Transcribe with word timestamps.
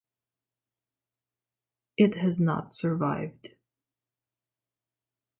It 1.95 2.15
has 2.15 2.39
not 2.39 2.71
survived. 2.71 3.49